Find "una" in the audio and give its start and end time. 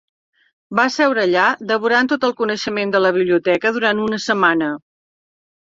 4.07-4.23